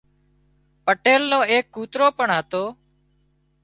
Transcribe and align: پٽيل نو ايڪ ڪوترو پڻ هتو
پٽيل 0.85 1.21
نو 1.31 1.39
ايڪ 1.51 1.65
ڪوترو 1.75 2.07
پڻ 2.17 2.27
هتو 2.37 2.63